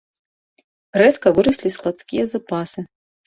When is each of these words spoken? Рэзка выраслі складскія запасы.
Рэзка 1.01 1.27
выраслі 1.35 1.73
складскія 1.77 2.23
запасы. 2.35 2.87